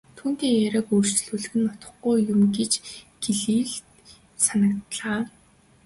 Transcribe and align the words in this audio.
Түүнтэй 0.17 0.51
яриаг 0.65 0.87
үргэжлүүлэх 0.95 1.53
нь 1.59 1.69
утгагүй 1.71 2.17
юм 2.33 2.41
гэж 2.57 2.71
Кириллд 3.21 3.85
санагдлаа. 4.45 5.21